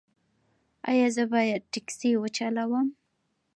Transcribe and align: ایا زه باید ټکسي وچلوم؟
ایا 0.89 1.07
زه 1.15 1.23
باید 1.33 1.61
ټکسي 1.73 2.11
وچلوم؟ 2.17 2.87